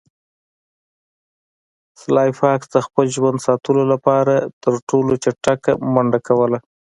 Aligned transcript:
سلای 2.01 2.29
فاکس 2.39 2.67
د 2.71 2.77
خپل 2.85 3.05
ژوند 3.15 3.39
ساتلو 3.47 3.83
لپاره 3.93 4.33
تر 4.63 4.73
ټولو 4.89 5.11
چټکه 5.23 5.71
منډه 5.93 6.19
کوله 6.27 6.57